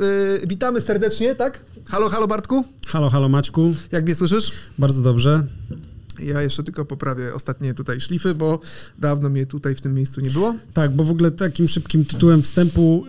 [0.00, 1.60] Yy, witamy serdecznie, tak?
[1.88, 2.64] Halo, halo Bartku?
[2.86, 3.74] Halo, halo Maćku.
[3.92, 4.52] Jak mnie słyszysz?
[4.78, 5.42] Bardzo dobrze.
[6.22, 8.60] Ja jeszcze tylko poprawię ostatnie tutaj szlify, bo
[8.98, 10.54] dawno mnie tutaj w tym miejscu nie było.
[10.74, 13.04] Tak, bo w ogóle takim szybkim tytułem wstępu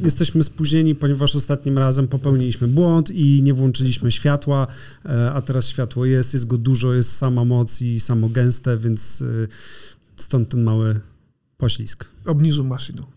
[0.00, 4.66] y, jesteśmy spóźnieni, ponieważ ostatnim razem popełniliśmy błąd i nie włączyliśmy światła,
[5.06, 9.20] y, a teraz światło jest, jest go dużo, jest sama moc i samo gęste, więc
[9.20, 9.48] y,
[10.16, 11.00] stąd ten mały
[11.58, 12.04] poślizg.
[12.26, 13.13] Obniżył maszynę.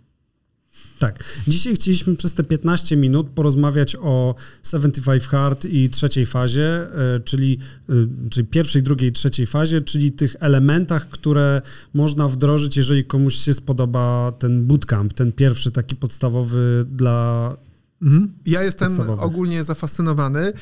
[0.99, 1.23] Tak.
[1.47, 7.57] Dzisiaj chcieliśmy przez te 15 minut porozmawiać o 75 Hard i trzeciej fazie, e, czyli,
[7.89, 7.93] e,
[8.29, 11.61] czyli pierwszej, drugiej, trzeciej fazie, czyli tych elementach, które
[11.93, 17.57] można wdrożyć, jeżeli komuś się spodoba ten bootcamp, ten pierwszy taki podstawowy dla.
[18.45, 20.53] Ja jestem ogólnie zafascynowany,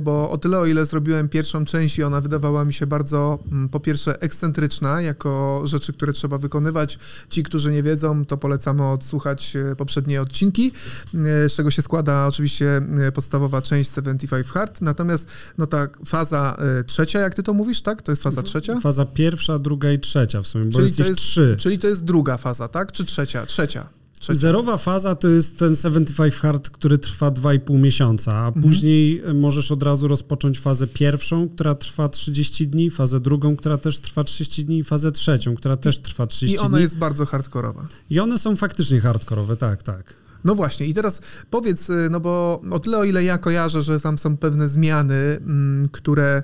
[0.00, 3.38] bo o tyle, o ile zrobiłem pierwszą część i ona wydawała mi się bardzo,
[3.70, 6.98] po pierwsze, ekscentryczna, jako rzeczy, które trzeba wykonywać.
[7.28, 10.72] Ci, którzy nie wiedzą, to polecamy odsłuchać e, poprzednie odcinki,
[11.14, 14.80] z czego się składa oczywiście e, podstawowa część 75 Hard.
[14.80, 18.02] Natomiast no ta faza e, trzecia, jak ty to mówisz, tak?
[18.02, 18.80] To jest faza trzecia?
[18.80, 21.56] Faza pierwsza, druga i trzecia w sumie, bo czyli jest to jest, trzy.
[21.58, 22.92] Czyli to jest druga faza, tak?
[22.92, 23.46] Czy trzecia?
[23.46, 24.01] Trzecia.
[24.22, 24.40] Trzecia.
[24.40, 28.62] Zerowa faza to jest ten 75 hard, który trwa 2,5 miesiąca, a mhm.
[28.62, 34.00] później możesz od razu rozpocząć fazę pierwszą, która trwa 30 dni, fazę drugą, która też
[34.00, 36.64] trwa 30 dni i fazę trzecią, która też trwa 30 dni.
[36.64, 36.82] I ona dni.
[36.82, 37.86] jest bardzo hardkorowa.
[38.10, 40.14] I one są faktycznie hardkorowe, tak, tak.
[40.44, 44.00] No właśnie, i teraz powiedz, y, no bo o tyle, o ile ja kojarzę, że
[44.00, 46.42] tam są pewne zmiany, mm, które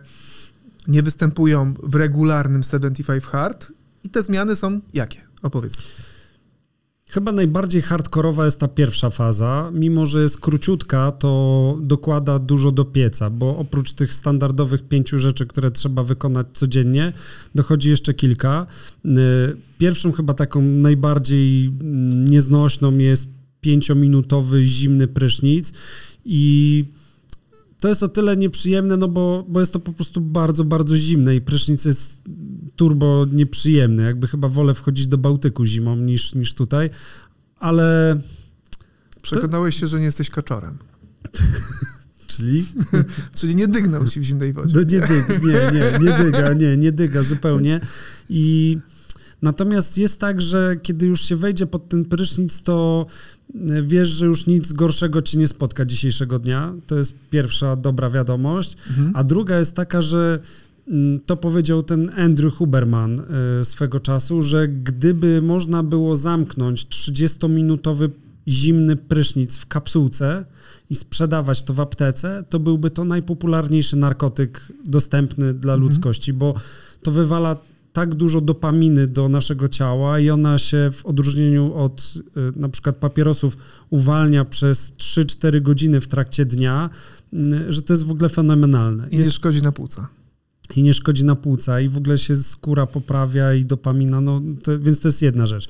[0.89, 3.73] nie występują w regularnym 75 hard,
[4.05, 5.21] i te zmiany są jakie?
[5.43, 5.85] Opowiedz.
[7.11, 9.71] Chyba najbardziej hardkorowa jest ta pierwsza faza.
[9.75, 15.47] Mimo, że jest króciutka, to dokłada dużo do pieca, bo oprócz tych standardowych pięciu rzeczy,
[15.47, 17.13] które trzeba wykonać codziennie,
[17.55, 18.67] dochodzi jeszcze kilka.
[19.05, 19.09] Y,
[19.79, 23.29] pierwszą chyba taką najbardziej mm, nieznośną jest
[23.61, 25.73] pięciominutowy zimny prysznic
[26.25, 26.85] i
[27.81, 31.37] to jest o tyle nieprzyjemne, no bo, bo jest to po prostu bardzo, bardzo zimne
[31.37, 32.23] i prysznic jest
[32.77, 34.03] turbo nieprzyjemny.
[34.03, 36.91] Jakby chyba wolę wchodzić do Bałtyku zimą niż, niż tutaj,
[37.59, 38.21] ale...
[39.23, 39.81] Przekonałeś to...
[39.81, 40.79] się, że nie jesteś kaczorem.
[42.27, 42.67] Czyli?
[43.39, 44.75] Czyli nie dygnął ci w zimnej wodzie.
[44.77, 47.81] No nie, dyg, nie, nie, nie dyga, nie, nie dyga zupełnie.
[48.29, 48.79] I
[49.43, 53.07] natomiast jest tak, że kiedy już się wejdzie pod ten prysznic, to
[53.83, 56.75] wiesz, że już nic gorszego ci nie spotka dzisiejszego dnia.
[56.87, 58.77] To jest pierwsza dobra wiadomość.
[58.89, 59.11] Mhm.
[59.15, 60.39] A druga jest taka, że
[60.89, 63.21] mm, to powiedział ten Andrew Huberman
[63.61, 68.11] y, swego czasu, że gdyby można było zamknąć 30-minutowy
[68.49, 70.45] zimny prysznic w kapsułce
[70.91, 75.89] i sprzedawać to w aptece, to byłby to najpopularniejszy narkotyk dostępny dla mhm.
[75.89, 76.55] ludzkości, bo
[77.03, 77.57] to wywala
[77.93, 82.97] tak dużo dopaminy do naszego ciała i ona się w odróżnieniu od y, na przykład
[82.97, 83.57] papierosów
[83.91, 86.91] uwalnia przez 3-4 godziny w trakcie dnia,
[87.33, 89.09] y, że to jest w ogóle fenomenalne.
[89.11, 90.09] I nie szkodzi na płuca.
[90.77, 94.79] I nie szkodzi na płuca i w ogóle się skóra poprawia i dopamina, no to,
[94.79, 95.69] więc to jest jedna rzecz.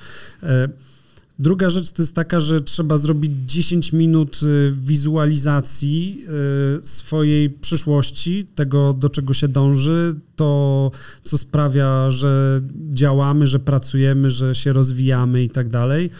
[1.41, 6.25] Druga rzecz to jest taka, że trzeba zrobić 10 minut y, wizualizacji
[6.79, 10.91] y, swojej przyszłości, tego do czego się dąży, to
[11.25, 12.61] co sprawia, że
[12.93, 16.11] działamy, że pracujemy, że się rozwijamy i tak dalej.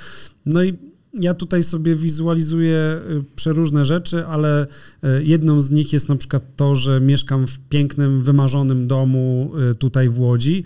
[0.47, 0.88] No i
[1.21, 6.57] ja tutaj sobie wizualizuję y, przeróżne rzeczy, ale y, jedną z nich jest na przykład
[6.57, 10.65] to, że mieszkam w pięknym, wymarzonym domu y, tutaj w Łodzi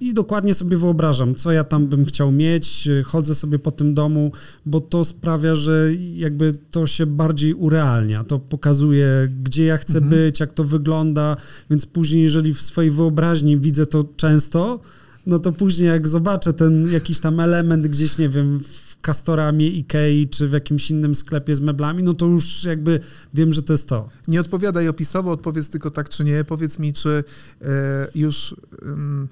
[0.00, 2.88] i dokładnie sobie wyobrażam, co ja tam bym chciał mieć.
[3.04, 4.32] Chodzę sobie po tym domu,
[4.66, 8.24] bo to sprawia, że jakby to się bardziej urealnia.
[8.24, 10.10] To pokazuje, gdzie ja chcę mhm.
[10.10, 11.36] być, jak to wygląda,
[11.70, 14.80] więc później, jeżeli w swojej wyobraźni widzę to często,
[15.26, 18.60] no to później jak zobaczę ten jakiś tam element gdzieś, nie wiem,
[19.04, 23.00] Castoramie, Ikei czy w jakimś innym sklepie z meblami, no to już jakby
[23.34, 24.08] wiem, że to jest to.
[24.28, 26.44] Nie odpowiadaj opisowo, odpowiedz tylko tak czy nie.
[26.44, 27.24] Powiedz mi, czy
[27.62, 27.66] e,
[28.14, 28.54] już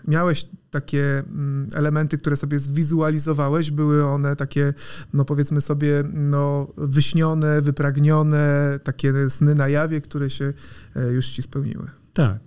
[0.08, 4.74] miałeś takie mm, elementy, które sobie zwizualizowałeś, były one takie,
[5.12, 10.52] no powiedzmy sobie, no wyśnione, wypragnione, takie sny na jawie, które się
[10.96, 11.90] e, już ci spełniły.
[12.12, 12.38] Tak.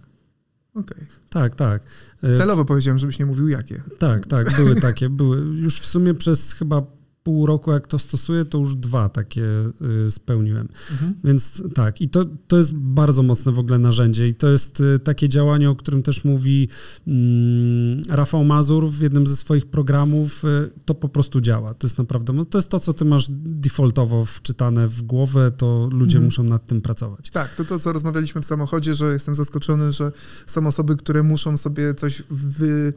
[0.73, 0.97] Okej.
[0.97, 1.07] Okay.
[1.29, 1.81] Tak, tak.
[2.23, 3.81] E, Celowo powiedziałem, żebyś nie mówił jakie.
[3.99, 5.37] Tak, tak, były takie, były.
[5.37, 6.81] Już w sumie przez chyba
[7.25, 9.43] pół roku, jak to stosuję, to już dwa takie
[10.07, 10.67] y, spełniłem.
[10.91, 11.13] Mhm.
[11.23, 14.99] Więc tak, i to, to jest bardzo mocne w ogóle narzędzie i to jest y,
[14.99, 16.69] takie działanie, o którym też mówi
[17.07, 20.45] mm, Rafał Mazur w jednym ze swoich programów.
[20.45, 21.73] Y, to po prostu działa.
[21.73, 25.89] To jest naprawdę, no, to jest to, co ty masz defaultowo wczytane w głowę, to
[25.91, 26.25] ludzie mhm.
[26.25, 27.29] muszą nad tym pracować.
[27.29, 30.11] Tak, to to, co rozmawialiśmy w samochodzie, że jestem zaskoczony, że
[30.45, 32.93] są osoby, które muszą sobie coś wy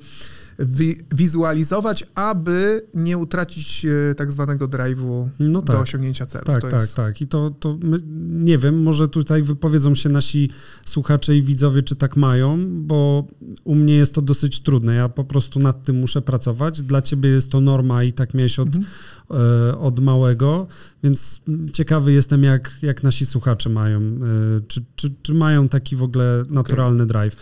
[1.14, 5.76] wizualizować, aby nie utracić e, tak zwanego drive'u no tak.
[5.76, 6.44] do osiągnięcia celu.
[6.44, 6.96] Tak, to tak, jest...
[6.96, 7.20] tak.
[7.20, 7.98] I to, to my,
[8.30, 10.50] nie wiem, może tutaj wypowiedzą się nasi
[10.84, 13.26] słuchacze i widzowie, czy tak mają, bo
[13.64, 14.94] u mnie jest to dosyć trudne.
[14.94, 16.82] Ja po prostu nad tym muszę pracować.
[16.82, 18.86] Dla ciebie jest to norma i tak miałeś od, mhm.
[19.30, 20.66] e, od małego,
[21.02, 21.40] więc
[21.72, 24.00] ciekawy jestem, jak, jak nasi słuchacze mają.
[24.00, 27.06] E, czy, czy, czy mają taki w ogóle naturalny okay.
[27.06, 27.36] drive.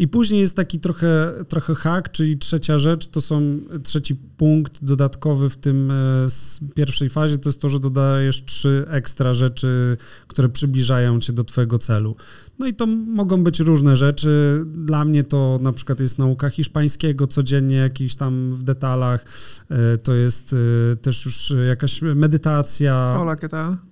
[0.00, 5.50] I później jest taki trochę, trochę hack, czyli trzecia rzecz, to są trzeci punkt dodatkowy
[5.50, 11.20] w tym e, pierwszej fazie, to jest to, że dodajesz trzy ekstra rzeczy, które przybliżają
[11.20, 12.16] cię do twojego celu.
[12.58, 14.62] No i to mogą być różne rzeczy.
[14.66, 19.24] Dla mnie to na przykład jest nauka hiszpańskiego codziennie, jakiś tam w detalach.
[19.70, 20.52] E, to jest
[20.92, 23.14] e, też już jakaś medytacja.
[23.18, 23.89] Hola, ¿qué tal?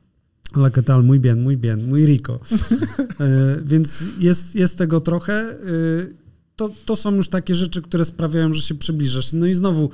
[0.55, 1.03] Hola, ¿qué tal?
[1.03, 2.41] Muy bien, muy bien, muy rico.
[3.21, 5.57] E, więc jest, jest tego trochę.
[6.57, 9.33] To, to są już takie rzeczy, które sprawiają, że się przybliżasz.
[9.33, 9.91] No i znowu,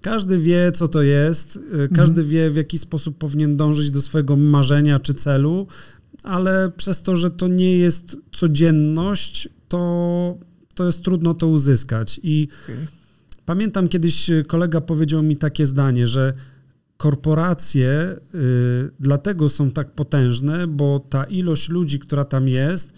[0.00, 1.58] każdy wie, co to jest,
[1.94, 2.28] każdy mhm.
[2.28, 5.66] wie, w jaki sposób powinien dążyć do swojego marzenia czy celu
[6.22, 10.38] ale przez to, że to nie jest codzienność, to,
[10.74, 12.20] to jest trudno to uzyskać.
[12.22, 12.86] I okay.
[13.46, 16.32] pamiętam kiedyś kolega powiedział mi takie zdanie, że
[17.02, 22.92] korporacje y, dlatego są tak potężne, bo ta ilość ludzi, która tam jest,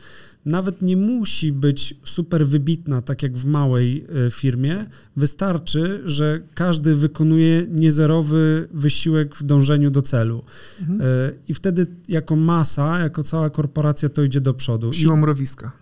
[0.45, 4.87] nawet nie musi być super wybitna, tak jak w małej e, firmie.
[5.17, 10.45] Wystarczy, że każdy wykonuje niezerowy wysiłek w dążeniu do celu.
[10.81, 11.01] Mhm.
[11.01, 11.05] E,
[11.49, 14.93] I wtedy jako masa, jako cała korporacja to idzie do przodu.
[14.93, 15.73] Siłą mrowiska.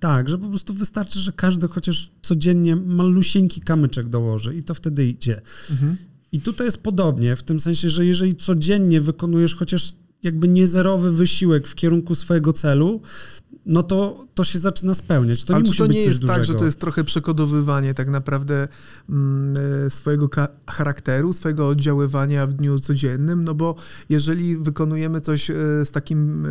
[0.00, 5.06] Tak, że po prostu wystarczy, że każdy chociaż codziennie malusieńki kamyczek dołoży i to wtedy
[5.06, 5.40] idzie.
[5.70, 5.96] Mhm.
[6.34, 11.68] I tutaj jest podobnie, w tym sensie, że jeżeli codziennie wykonujesz chociaż jakby niezerowy wysiłek
[11.68, 13.00] w kierunku swojego celu,
[13.66, 15.44] no to, to się zaczyna spełniać.
[15.44, 16.34] To Ale nie czy to nie jest dużego.
[16.34, 18.68] tak, że to jest trochę przekodowywanie tak naprawdę
[19.08, 20.28] mm, e, swojego
[20.66, 23.44] charakteru, swojego oddziaływania w dniu codziennym?
[23.44, 23.74] No bo
[24.08, 25.54] jeżeli wykonujemy coś e,
[25.84, 26.50] z takim e,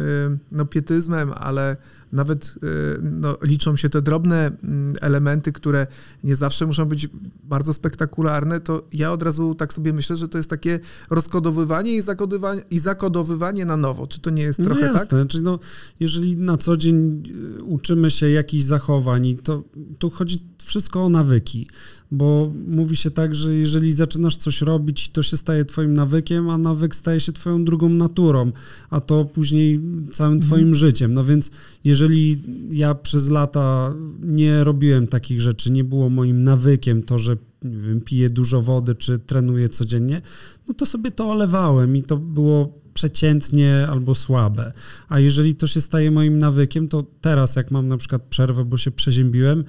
[0.51, 1.77] no, pietyzmem, ale
[2.13, 5.87] nawet y, no, liczą się te drobne mm, elementy, które
[6.23, 7.09] nie zawsze muszą być
[7.43, 10.79] bardzo spektakularne, to ja od razu tak sobie myślę, że to jest takie
[11.09, 14.07] rozkodowywanie i zakodowywanie, i zakodowywanie na nowo.
[14.07, 15.19] Czy to nie jest no trochę jasne.
[15.19, 15.27] tak?
[15.27, 15.59] Czyli no,
[15.99, 17.23] jeżeli na co dzień
[17.59, 19.63] y, uczymy się jakichś zachowań, to
[19.99, 21.67] tu chodzi wszystko o nawyki
[22.13, 26.57] bo mówi się tak, że jeżeli zaczynasz coś robić, to się staje twoim nawykiem, a
[26.57, 28.51] nawyk staje się twoją drugą naturą,
[28.89, 29.79] a to później
[30.11, 30.39] całym mhm.
[30.41, 30.75] twoim mhm.
[30.75, 31.13] życiem.
[31.13, 31.51] No więc
[31.83, 32.37] jeżeli
[32.71, 38.29] ja przez lata nie robiłem takich rzeczy, nie było moim nawykiem to, że wiem, piję
[38.29, 40.21] dużo wody czy trenuję codziennie,
[40.67, 44.73] no to sobie to olewałem i to było przeciętnie albo słabe.
[45.09, 48.77] A jeżeli to się staje moim nawykiem, to teraz jak mam na przykład przerwę, bo
[48.77, 49.63] się przeziębiłem,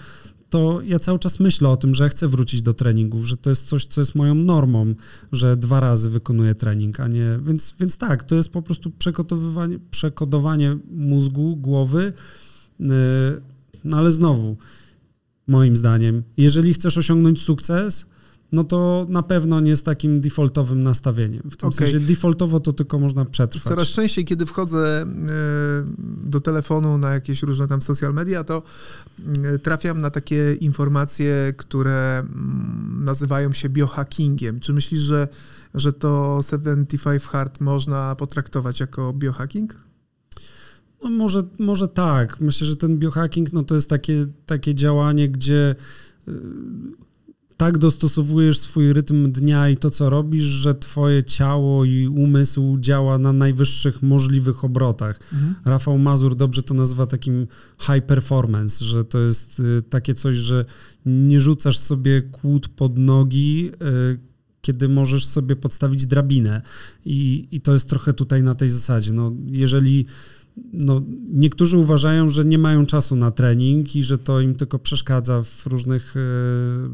[0.54, 3.68] to ja cały czas myślę o tym, że chcę wrócić do treningów, że to jest
[3.68, 4.94] coś, co jest moją normą,
[5.32, 7.38] że dwa razy wykonuję trening, a nie.
[7.42, 12.12] Więc, więc tak, to jest po prostu przekodowywanie, przekodowanie mózgu, głowy.
[12.80, 12.88] Yy,
[13.84, 14.56] no ale znowu,
[15.46, 18.06] moim zdaniem, jeżeli chcesz osiągnąć sukces,
[18.54, 21.42] no to na pewno nie z takim defaultowym nastawieniem.
[21.50, 21.88] W tym okay.
[21.88, 23.68] sensie defaultowo to tylko można przetrwać.
[23.68, 25.06] Coraz częściej, kiedy wchodzę e,
[26.30, 28.62] do telefonu na jakieś różne tam social media, to
[29.44, 34.60] e, trafiam na takie informacje, które mm, nazywają się biohackingiem.
[34.60, 35.28] Czy myślisz, że,
[35.74, 39.76] że to 75 Hard można potraktować jako biohacking?
[41.02, 42.40] No może, może tak.
[42.40, 45.74] Myślę, że ten biohacking no to jest takie, takie działanie, gdzie
[46.28, 46.32] e,
[47.56, 53.18] tak dostosowujesz swój rytm dnia i to, co robisz, że twoje ciało i umysł działa
[53.18, 55.20] na najwyższych możliwych obrotach.
[55.32, 55.54] Mhm.
[55.64, 57.46] Rafał Mazur dobrze to nazywa takim
[57.78, 60.64] high performance, że to jest y, takie coś, że
[61.06, 63.70] nie rzucasz sobie kłód pod nogi,
[64.12, 64.18] y,
[64.60, 66.62] kiedy możesz sobie podstawić drabinę.
[67.04, 69.12] I, I to jest trochę tutaj na tej zasadzie.
[69.12, 70.06] No, jeżeli
[70.72, 75.42] no, niektórzy uważają, że nie mają czasu na trening i że to im tylko przeszkadza
[75.42, 76.14] w różnych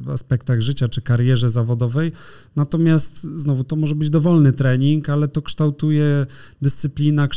[0.08, 2.12] e, aspektach życia czy karierze zawodowej.
[2.56, 6.26] Natomiast znowu to może być dowolny trening, ale to kształtuje
[6.62, 7.28] dyscyplina,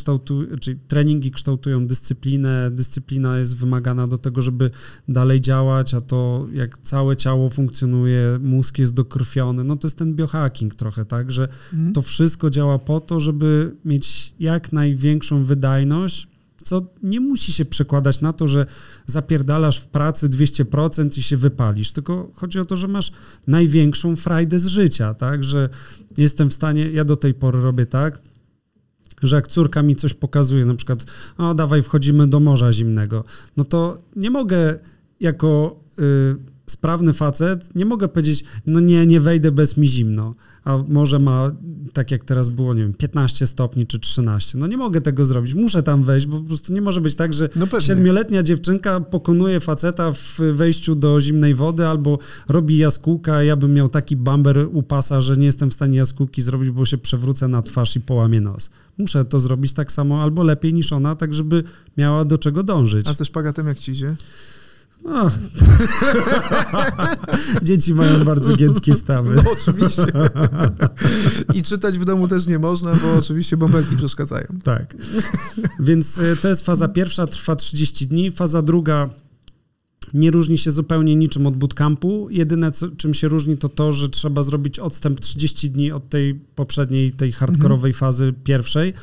[0.62, 4.72] czyli treningi kształtują dyscyplinę, dyscyplina jest wymagana do tego, żeby
[5.08, 10.16] dalej działać, a to jak całe ciało funkcjonuje, mózg jest dokrwiony, no to jest ten
[10.16, 11.94] biohacking trochę, tak, że mhm.
[11.94, 16.13] to wszystko działa po to, żeby mieć jak największą wydajność
[16.64, 18.66] co nie musi się przekładać na to, że
[19.06, 23.12] zapierdalasz w pracy 200% i się wypalisz, tylko chodzi o to, że masz
[23.48, 25.70] największą frajdę z życia, tak, że
[26.18, 28.22] jestem w stanie, ja do tej pory robię tak,
[29.24, 31.06] że jak córka mi coś pokazuje, na przykład,
[31.38, 33.24] o dawaj wchodzimy do morza zimnego,
[33.58, 34.80] no to nie mogę
[35.20, 40.78] jako y, sprawny facet, nie mogę powiedzieć, no nie, nie wejdę bez mi zimno, a
[40.88, 41.52] może ma,
[41.94, 44.58] tak jak teraz było, nie wiem, 15 stopni czy 13.
[44.58, 47.34] No nie mogę tego zrobić, muszę tam wejść, bo po prostu nie może być tak,
[47.34, 53.44] że no siedmioletnia dziewczynka pokonuje faceta w wejściu do zimnej wody albo robi jaskółka, a
[53.44, 56.86] ja bym miał taki bamber u pasa, że nie jestem w stanie jaskółki zrobić, bo
[56.86, 58.70] się przewrócę na twarz i połamię nos.
[58.98, 61.64] Muszę to zrobić tak samo albo lepiej niż ona, tak żeby
[61.98, 63.08] miała do czego dążyć.
[63.08, 64.16] A ze szpagatem jak ci idzie?
[67.64, 69.36] Dzieci mają bardzo giętkie stawy.
[69.36, 70.06] No oczywiście.
[71.54, 74.48] I czytać w domu też nie można, bo oczywiście bąbelki przeszkadzają.
[74.64, 74.98] Tak.
[75.80, 78.32] Więc e, to jest faza pierwsza, trwa 30 dni.
[78.32, 79.10] Faza druga
[80.14, 82.28] nie różni się zupełnie niczym od bootcampu.
[82.30, 86.34] Jedyne, co, czym się różni, to to, że trzeba zrobić odstęp 30 dni od tej
[86.34, 88.00] poprzedniej, tej hardkorowej mhm.
[88.00, 88.94] fazy pierwszej.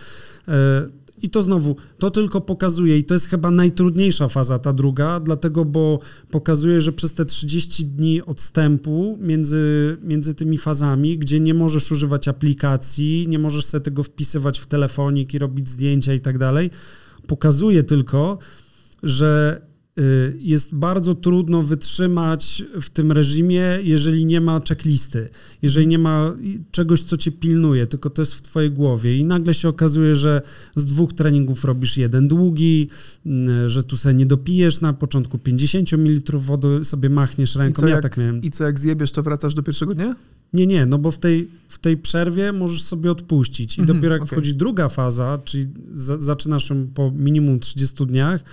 [1.22, 5.64] I to znowu, to tylko pokazuje, i to jest chyba najtrudniejsza faza, ta druga, dlatego,
[5.64, 6.00] bo
[6.30, 12.28] pokazuje, że przez te 30 dni odstępu między, między tymi fazami, gdzie nie możesz używać
[12.28, 16.70] aplikacji, nie możesz sobie tego wpisywać w telefonik i robić zdjęcia i tak dalej,
[17.26, 18.38] pokazuje tylko,
[19.02, 19.60] że
[20.38, 25.28] jest bardzo trudno wytrzymać w tym reżimie, jeżeli nie ma checklisty,
[25.62, 26.36] jeżeli nie ma
[26.70, 30.42] czegoś, co cię pilnuje, tylko to jest w twojej głowie i nagle się okazuje, że
[30.76, 32.88] z dwóch treningów robisz jeden długi,
[33.26, 37.88] y, że tu sobie nie dopijesz na początku 50 ml wody, sobie machniesz ręką, ja
[37.94, 38.42] jak, tak miałem.
[38.42, 40.16] I co, jak zjebiesz, to wracasz do pierwszego dnia?
[40.52, 44.14] Nie, nie, no bo w tej, w tej przerwie możesz sobie odpuścić i -hmm, dopiero
[44.14, 44.36] jak okay.
[44.36, 48.44] wchodzi druga faza, czyli za, zaczynasz ją po minimum 30 dniach,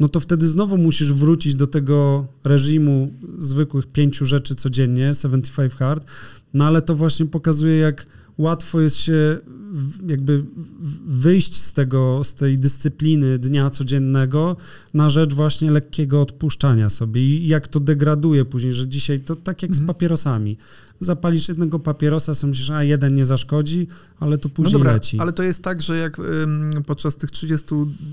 [0.00, 6.06] no to wtedy znowu musisz wrócić do tego reżimu zwykłych pięciu rzeczy codziennie, 75 hard,
[6.54, 8.06] no ale to właśnie pokazuje, jak
[8.38, 9.38] łatwo jest się
[10.06, 10.44] jakby
[11.06, 14.56] wyjść z tego, z tej dyscypliny dnia codziennego
[14.94, 19.62] na rzecz właśnie lekkiego odpuszczania sobie i jak to degraduje później, że dzisiaj to tak
[19.62, 19.86] jak z mhm.
[19.86, 20.56] papierosami
[21.00, 23.86] zapalisz jednego papierosa, sobie myślisz, a jeden nie zaszkodzi,
[24.20, 25.18] ale to później no dobra, leci.
[25.20, 27.66] Ale to jest tak, że jak ym, podczas tych 30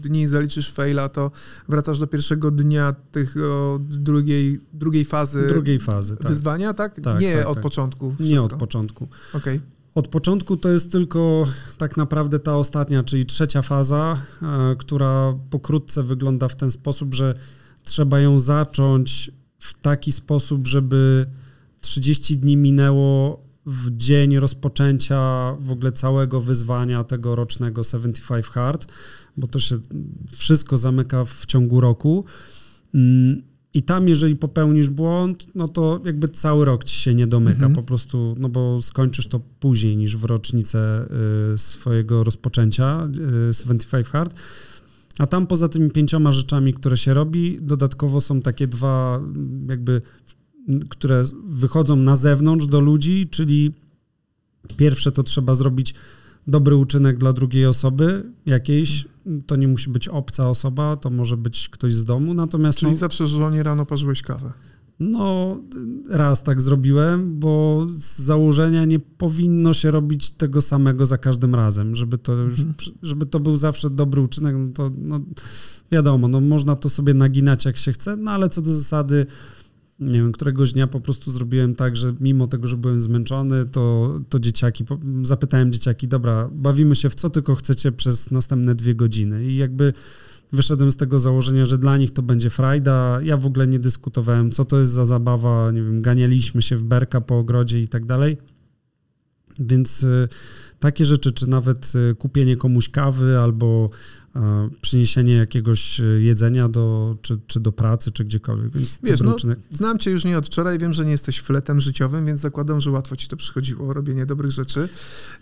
[0.03, 1.31] dni zaliczysz faila, to
[1.69, 6.31] wracasz do pierwszego dnia tych o, drugiej, drugiej fazy, drugiej fazy tak.
[6.31, 6.99] wyzwania, tak?
[7.01, 7.63] tak nie tak, od tak.
[7.63, 8.13] początku.
[8.15, 8.35] Wszystko.
[8.35, 9.07] Nie od początku.
[9.33, 9.57] Okej.
[9.57, 9.73] Okay.
[9.95, 11.45] Od początku to jest tylko
[11.77, 17.33] tak naprawdę ta ostatnia, czyli trzecia faza, e, która pokrótce wygląda w ten sposób, że
[17.83, 21.25] trzeba ją zacząć w taki sposób, żeby
[21.83, 28.87] 30 dni minęło w dzień rozpoczęcia w ogóle całego wyzwania tego rocznego 75 Hard,
[29.37, 29.79] bo to się
[30.31, 32.25] wszystko zamyka w ciągu roku.
[32.93, 33.41] Mm,
[33.73, 37.73] I tam, jeżeli popełnisz błąd, no to jakby cały rok ci się nie domyka, mhm.
[37.73, 41.07] po prostu, no bo skończysz to później niż w rocznicę
[41.53, 43.09] y, swojego rozpoczęcia
[43.51, 44.35] 75 y, Hard.
[45.19, 49.21] A tam poza tymi pięcioma rzeczami, które się robi, dodatkowo są takie dwa
[49.69, 50.01] jakby
[50.89, 53.73] które wychodzą na zewnątrz do ludzi, czyli
[54.77, 55.93] pierwsze to trzeba zrobić
[56.47, 59.07] dobry uczynek dla drugiej osoby jakiejś.
[59.45, 62.79] To nie musi być obca osoba, to może być ktoś z domu, natomiast...
[62.79, 64.51] Czyli no, zawsze żonie rano parzyłeś kawę.
[64.99, 65.57] No,
[66.09, 71.95] raz tak zrobiłem, bo z założenia nie powinno się robić tego samego za każdym razem,
[71.95, 72.75] żeby to już, mhm.
[73.01, 75.19] żeby to był zawsze dobry uczynek, no to no,
[75.91, 79.25] wiadomo, no można to sobie naginać jak się chce, no ale co do zasady
[80.05, 84.19] nie wiem, któregoś dnia po prostu zrobiłem tak, że mimo tego, że byłem zmęczony, to,
[84.29, 84.85] to dzieciaki,
[85.21, 89.93] zapytałem dzieciaki, dobra, bawimy się w co tylko chcecie przez następne dwie godziny i jakby
[90.53, 93.19] wyszedłem z tego założenia, że dla nich to będzie frajda.
[93.23, 96.83] Ja w ogóle nie dyskutowałem, co to jest za zabawa, nie wiem, ganialiśmy się w
[96.83, 98.37] berka po ogrodzie i tak dalej.
[99.59, 100.27] Więc y,
[100.79, 103.89] takie rzeczy, czy nawet y, kupienie komuś kawy albo
[104.81, 108.71] przyniesienie jakiegoś e, jedzenia do, czy, czy do pracy, czy gdziekolwiek.
[108.71, 109.35] Więc Wiesz, no,
[109.71, 112.91] znam cię już nie od wczoraj, wiem, że nie jesteś fletem życiowym, więc zakładam, że
[112.91, 114.89] łatwo ci to przychodziło, robienie dobrych rzeczy.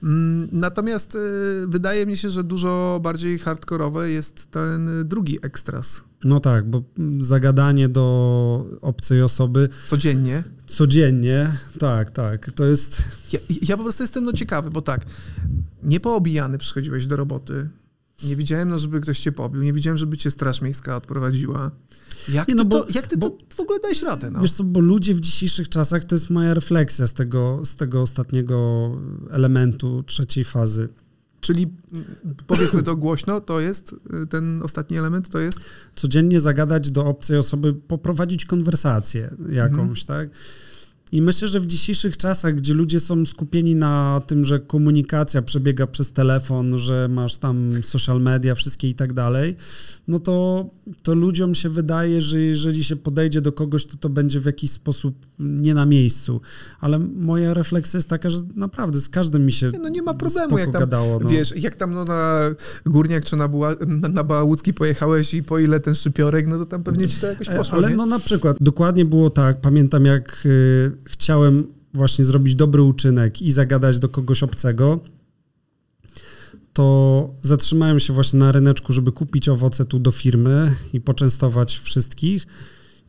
[0.04, 1.20] Mm, natomiast e,
[1.68, 6.04] wydaje mi się, że dużo bardziej hardkorowe jest ten drugi ekstras.
[6.24, 6.84] No tak, bo
[7.20, 9.70] zagadanie do obcej osoby.
[9.88, 10.44] Codziennie.
[10.68, 12.52] Codziennie, tak, tak.
[12.52, 13.04] To jest.
[13.34, 15.06] Ja, ja po prostu jestem no ciekawy, bo tak,
[15.84, 17.70] niepoobijany przychodziłeś do roboty,
[18.24, 19.64] nie widziałem, no, żeby ktoś cię pobił.
[19.64, 21.72] Nie widziałem, żeby cię Straż Miejska odprowadziła.
[22.30, 24.32] Jak nie, no ty, bo, to, jak ty bo, to w ogóle dajesz radę?
[24.32, 24.42] No?
[24.42, 28.02] Wiesz co, bo ludzie w dzisiejszych czasach, to jest moja refleksja z tego, z tego
[28.02, 28.90] ostatniego
[29.32, 30.90] elementu trzeciej fazy.
[31.42, 31.68] Czyli
[32.48, 33.96] powiedzmy to głośno, to jest
[34.30, 35.60] ten ostatni element, to jest?
[35.96, 40.06] Codziennie zagadać do obcej osoby, poprowadzić konwersację jakąś, mhm.
[40.06, 40.38] tak?
[41.12, 45.88] I myślę, że w dzisiejszych czasach, gdzie ludzie są skupieni na tym, że komunikacja przebiega
[45.88, 49.56] przez telefon, że masz tam social media, wszystkie i tak dalej,
[50.08, 50.66] no to,
[51.04, 54.72] to ludziom się wydaje, że jeżeli się podejdzie do kogoś, to to będzie w jakiś
[54.72, 56.42] sposób nie na miejscu.
[56.80, 60.14] Ale moja refleksja jest taka, że naprawdę z każdym mi się nie, No nie ma
[60.14, 61.30] problemu, jak tam, gadało, no.
[61.30, 62.42] wiesz, jak tam no, na
[62.86, 66.66] Górniak czy na, Buła, na, na Bałałucki pojechałeś i po ile ten szczypiorek, no to
[66.66, 67.96] tam pewnie ci to jakoś e, poszło, Ale nie?
[67.96, 73.52] no na przykład, dokładnie było tak, pamiętam jak y, chciałem właśnie zrobić dobry uczynek i
[73.52, 75.00] zagadać do kogoś obcego,
[76.74, 82.48] to zatrzymałem się właśnie na ryneczku, żeby kupić owoce tu do firmy i poczęstować wszystkich.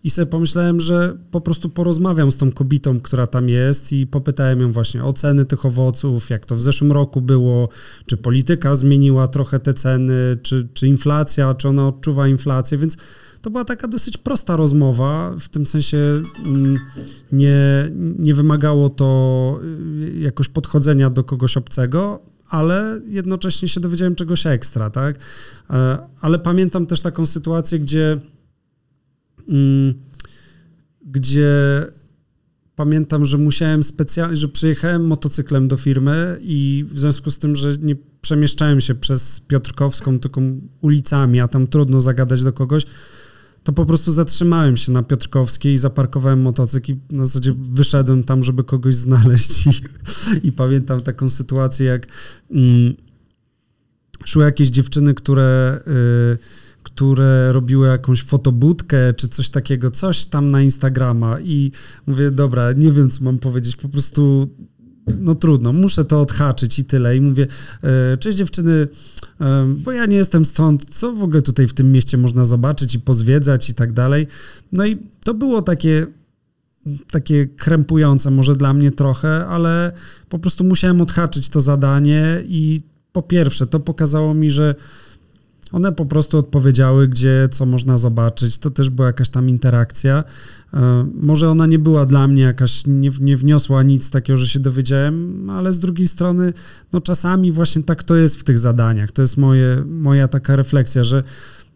[0.05, 4.61] I sobie pomyślałem, że po prostu porozmawiam z tą kobietą, która tam jest i popytałem
[4.61, 7.69] ją właśnie o ceny tych owoców, jak to w zeszłym roku było,
[8.07, 12.97] czy polityka zmieniła trochę te ceny, czy, czy inflacja, czy ona odczuwa inflację, więc
[13.43, 16.79] to była taka dosyć prosta rozmowa, w tym sensie mm,
[17.33, 24.47] nie, nie wymagało to y, jakoś podchodzenia do kogoś obcego, ale jednocześnie się dowiedziałem czegoś
[24.47, 25.19] ekstra, tak?
[25.71, 28.19] E, ale pamiętam też taką sytuację, gdzie
[29.49, 29.95] mm,
[31.07, 31.53] gdzie
[32.77, 37.77] pamiętam, że musiałem specjalnie, że przyjechałem motocyklem do firmy i w związku z tym, że
[37.81, 40.41] nie przemieszczałem się przez Piotrkowską, tylko
[40.81, 42.85] ulicami, a tam trudno zagadać do kogoś,
[43.65, 48.65] to po prostu zatrzymałem się na Piotrkowskiej, zaparkowałem motocykl i na zasadzie wyszedłem tam, żeby
[48.65, 49.67] kogoś znaleźć.
[49.67, 49.71] I,
[50.49, 52.07] i pamiętam taką sytuację, jak
[52.51, 52.95] mm,
[54.25, 55.81] szły jakieś dziewczyny, które,
[56.35, 56.39] y,
[56.83, 61.73] które robiły jakąś fotobudkę czy coś takiego, coś tam na Instagrama i
[62.07, 64.51] mówię, dobra, nie wiem, co mam powiedzieć, po prostu
[65.21, 67.17] no trudno, muszę to odhaczyć i tyle.
[67.17, 67.47] I mówię,
[67.83, 68.89] e, cześć dziewczyny,
[69.41, 72.95] e, bo ja nie jestem stąd, co w ogóle tutaj w tym mieście można zobaczyć
[72.95, 74.27] i pozwiedzać i tak dalej.
[74.73, 76.07] No i to było takie
[77.11, 79.93] takie krępujące może dla mnie trochę, ale
[80.29, 82.81] po prostu musiałem odhaczyć to zadanie i
[83.13, 84.75] po pierwsze, to pokazało mi, że
[85.73, 88.59] one po prostu odpowiedziały, gdzie co można zobaczyć.
[88.59, 90.25] To też była jakaś tam interakcja.
[90.75, 94.61] E, może ona nie była dla mnie jakaś, nie, nie wniosła nic takiego, że się
[94.61, 96.53] dowiedziałem, ale z drugiej strony,
[96.93, 99.13] no czasami właśnie tak to jest w tych zadaniach.
[99.13, 101.23] To jest moje, moja taka refleksja, że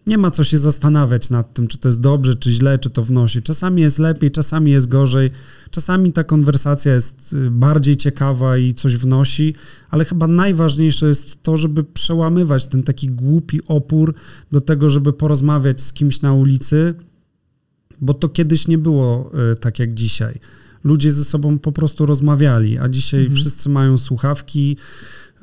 [0.06, 3.02] nie ma co się zastanawiać nad tym, czy to jest dobrze, czy źle, czy to
[3.02, 3.42] wnosi.
[3.42, 5.30] Czasami jest lepiej, czasami jest gorzej,
[5.70, 9.54] czasami ta konwersacja jest y, bardziej ciekawa i coś wnosi,
[9.90, 14.14] ale chyba najważniejsze jest to, żeby przełamywać ten taki głupi opór
[14.52, 16.94] do tego, żeby porozmawiać z kimś na ulicy,
[18.00, 20.40] bo to kiedyś nie było y, tak jak dzisiaj.
[20.84, 23.36] Ludzie ze sobą po prostu rozmawiali, a dzisiaj mhm.
[23.36, 24.76] wszyscy mają słuchawki.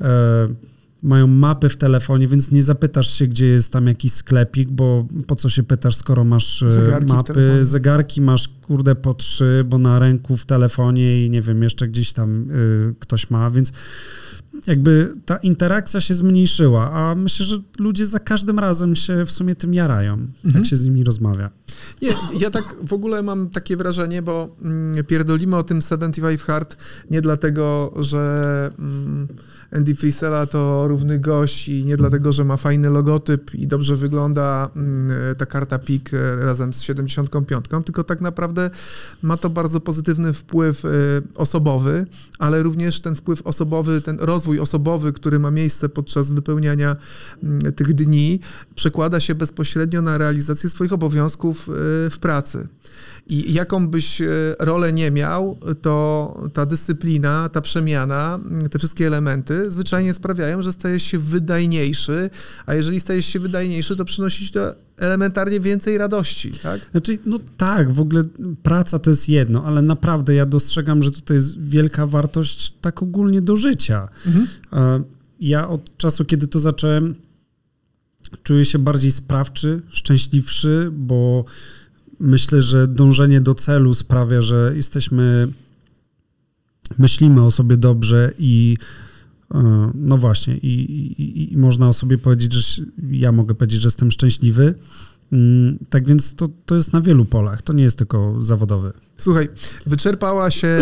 [0.00, 0.73] Y,
[1.04, 5.36] mają mapy w telefonie, więc nie zapytasz się, gdzie jest tam jakiś sklepik, bo po
[5.36, 9.98] co się pytasz, skoro masz e, zegarki mapy, zegarki masz kurde po trzy, bo na
[9.98, 13.72] ręku w telefonie i nie wiem, jeszcze gdzieś tam y, ktoś ma, więc
[14.66, 19.54] jakby ta interakcja się zmniejszyła, a myślę, że ludzie za każdym razem się w sumie
[19.54, 20.32] tym jarają, mhm.
[20.54, 21.50] jak się z nimi rozmawia.
[22.02, 26.76] Nie, ja tak w ogóle mam takie wrażenie, bo mm, pierdolimy o tym 75 Hard
[27.10, 29.28] nie dlatego, że mm,
[29.74, 34.70] Andy Frisella to równy gość i nie dlatego, że ma fajny logotyp i dobrze wygląda
[34.76, 38.70] mm, ta karta PIK e, razem z 75, tylko tak naprawdę
[39.22, 40.88] ma to bardzo pozytywny wpływ e,
[41.34, 42.04] osobowy,
[42.38, 46.96] ale również ten wpływ osobowy, ten rozwój osobowy, który ma miejsce podczas wypełniania
[47.42, 48.40] mm, tych dni,
[48.74, 51.72] przekłada się bezpośrednio na realizację swoich obowiązków e,
[52.10, 52.68] w pracy.
[53.26, 54.26] I jaką byś e,
[54.58, 61.02] rolę nie miał, to ta dyscyplina, ta przemiana, te wszystkie elementy zwyczajnie sprawiają, że stajesz
[61.02, 62.30] się wydajniejszy,
[62.66, 66.80] a jeżeli stajesz się wydajniejszy, to przynosić to elementarnie więcej radości, tak?
[66.90, 68.24] Znaczy, no tak, w ogóle
[68.62, 73.42] praca to jest jedno, ale naprawdę ja dostrzegam, że tutaj jest wielka wartość tak ogólnie
[73.42, 74.08] do życia.
[74.26, 75.04] Mhm.
[75.40, 77.14] Ja od czasu, kiedy to zacząłem,
[78.42, 81.44] czuję się bardziej sprawczy, szczęśliwszy, bo
[82.20, 85.48] myślę, że dążenie do celu sprawia, że jesteśmy,
[86.98, 88.76] myślimy o sobie dobrze i
[89.54, 93.86] e, no właśnie, i, i, i można o sobie powiedzieć, że ja mogę powiedzieć, że
[93.86, 94.74] jestem szczęśliwy.
[95.32, 98.92] Mm, tak więc to, to jest na wielu polach, to nie jest tylko zawodowy.
[99.16, 99.48] Słuchaj,
[99.86, 100.78] wyczerpała się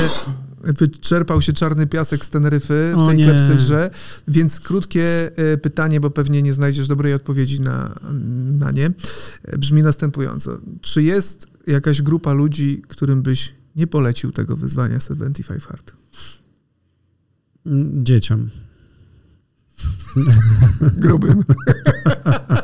[0.64, 3.24] wyczerpał się czarny piasek z Teneryfy w o tej nie.
[3.24, 3.90] klepsydrze,
[4.28, 8.00] więc krótkie e, pytanie, bo pewnie nie znajdziesz dobrej odpowiedzi na,
[8.58, 8.90] na nie,
[9.44, 10.58] e, brzmi następująco.
[10.80, 15.92] Czy jest jakaś grupa ludzi, którym byś nie polecił tego wyzwania 75 Hard?
[17.66, 18.50] Mm, dzieciom.
[21.02, 21.44] Grubym.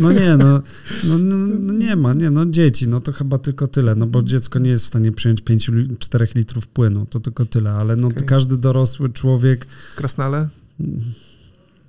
[0.00, 0.62] No nie, no,
[1.04, 4.22] no, no, no, nie ma, nie, no dzieci, no to chyba tylko tyle, no bo
[4.22, 8.26] dziecko nie jest w stanie przyjąć 5-4 litrów płynu, to tylko tyle, ale no okay.
[8.26, 9.66] każdy dorosły człowiek...
[9.96, 10.48] Krasnale?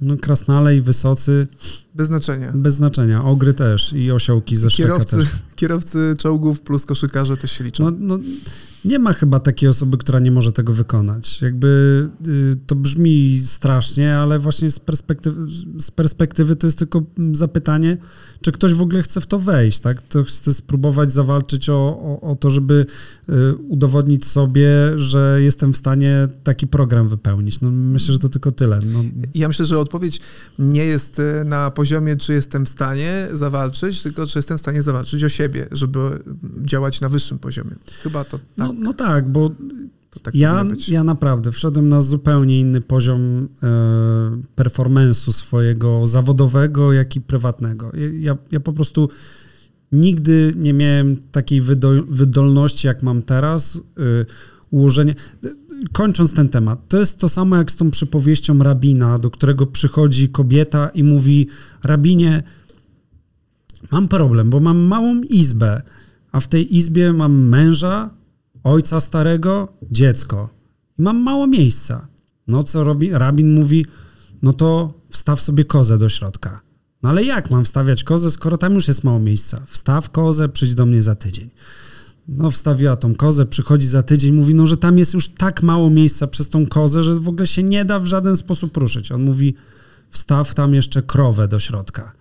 [0.01, 1.47] No krasnale i wysocy.
[1.99, 2.51] Bez znaczenia.
[2.55, 3.23] Bez znaczenia.
[3.23, 5.27] Ogry też i osiołki ze kierowcy, też.
[5.55, 7.83] Kierowcy czołgów plus koszykarze też się liczą.
[7.83, 8.19] No, no,
[8.85, 11.41] nie ma chyba takiej osoby, która nie może tego wykonać.
[11.41, 17.97] Jakby y, to brzmi strasznie, ale właśnie z perspektywy, z perspektywy to jest tylko zapytanie,
[18.41, 20.01] czy ktoś w ogóle chce w to wejść, tak?
[20.01, 22.85] To chce spróbować zawalczyć o, o, o to, żeby
[23.29, 27.61] y, udowodnić sobie, że jestem w stanie taki program wypełnić.
[27.61, 28.79] No, myślę, że to tylko tyle.
[28.85, 29.03] No.
[29.35, 30.19] Ja myślę, że odpowiedź
[30.59, 34.81] nie jest y, na poziomie, czy jestem w stanie zawalczyć, tylko czy jestem w stanie
[34.81, 35.99] zawalczyć o siebie, żeby
[36.61, 37.71] działać na wyższym poziomie.
[38.03, 38.47] Chyba to tak.
[38.57, 39.51] No, no tak, bo
[40.23, 47.91] tak ja, ja naprawdę wszedłem na zupełnie inny poziom e, swojego zawodowego, jak i prywatnego.
[48.19, 49.09] Ja, ja po prostu
[49.91, 51.61] nigdy nie miałem takiej
[52.09, 53.75] wydolności, jak mam teraz.
[53.75, 53.79] E,
[54.71, 55.15] ułożenie.
[55.91, 60.29] Kończąc ten temat, to jest to samo jak z tą przypowieścią rabina, do którego przychodzi
[60.29, 61.47] kobieta i mówi:
[61.83, 62.43] Rabinie,
[63.91, 65.81] mam problem, bo mam małą izbę,
[66.31, 68.09] a w tej izbie mam męża,
[68.63, 70.49] ojca starego, dziecko.
[70.97, 72.07] Mam mało miejsca.
[72.47, 73.09] No co robi?
[73.11, 73.85] Rabin mówi,
[74.41, 76.61] no to wstaw sobie kozę do środka.
[77.03, 79.61] No ale jak mam wstawiać kozę, skoro tam już jest mało miejsca?
[79.67, 81.49] Wstaw kozę, przyjdź do mnie za tydzień.
[82.27, 85.89] No wstawiła tą kozę, przychodzi za tydzień, mówi, no że tam jest już tak mało
[85.89, 89.11] miejsca przez tą kozę, że w ogóle się nie da w żaden sposób ruszyć.
[89.11, 89.55] On mówi,
[90.09, 92.13] wstaw tam jeszcze krowę do środka.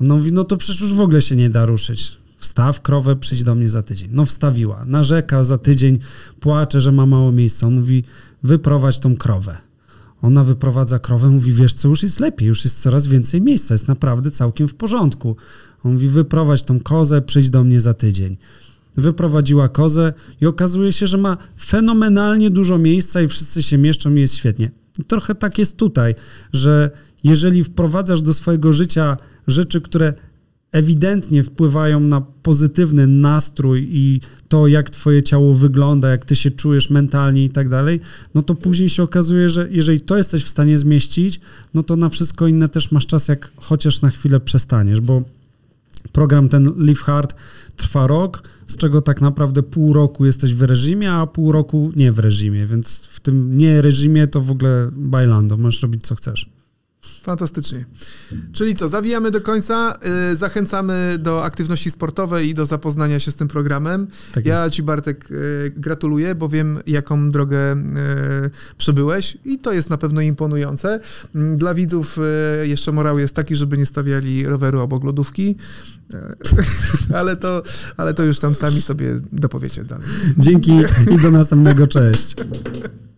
[0.00, 2.18] On mówi, no to przecież już w ogóle się nie da ruszyć.
[2.38, 4.08] Wstaw krowę, przyjdź do mnie za tydzień.
[4.12, 4.84] No wstawiła.
[4.86, 5.98] Narzeka za tydzień,
[6.40, 7.66] płacze, że ma mało miejsca.
[7.66, 8.04] On mówi,
[8.42, 9.56] wyprowadź tą krowę.
[10.22, 13.88] Ona wyprowadza krowę, mówi, wiesz co, już jest lepiej, już jest coraz więcej miejsca, jest
[13.88, 15.36] naprawdę całkiem w porządku.
[15.84, 18.36] On mówi, wyprowadź tą kozę, przyjdź do mnie za tydzień.
[18.98, 24.20] Wyprowadziła kozę i okazuje się, że ma fenomenalnie dużo miejsca i wszyscy się mieszczą i
[24.20, 24.70] jest świetnie.
[25.06, 26.14] Trochę tak jest tutaj,
[26.52, 26.90] że
[27.24, 30.12] jeżeli wprowadzasz do swojego życia rzeczy, które
[30.72, 36.90] ewidentnie wpływają na pozytywny nastrój i to, jak twoje ciało wygląda, jak ty się czujesz
[36.90, 38.00] mentalnie i tak dalej,
[38.34, 41.40] no to później się okazuje, że jeżeli to jesteś w stanie zmieścić,
[41.74, 45.22] no to na wszystko inne też masz czas, jak chociaż na chwilę przestaniesz, bo
[46.12, 47.34] program ten Live Hard
[47.76, 52.12] trwa rok, z czego tak naprawdę pół roku jesteś w reżimie, a pół roku nie
[52.12, 56.57] w reżimie, więc w tym nie reżimie to w ogóle bailando, możesz robić co chcesz.
[57.22, 57.84] Fantastycznie.
[58.52, 59.94] Czyli co, zawijamy do końca.
[60.32, 64.06] Y, zachęcamy do aktywności sportowej i do zapoznania się z tym programem.
[64.32, 64.70] Tak ja.
[64.70, 70.20] Ci, Bartek, y, gratuluję, bo wiem, jaką drogę y, przebyłeś i to jest na pewno
[70.20, 71.00] imponujące.
[71.34, 72.18] Mm, dla widzów
[72.62, 75.56] jeszcze morał jest taki, żeby nie stawiali roweru obok lodówki,
[77.18, 77.62] ale to,
[77.96, 80.06] ale to już tam sami sobie dopowiecie dalej.
[80.38, 80.72] Dzięki
[81.10, 81.86] i do następnego.
[81.86, 82.34] Cześć.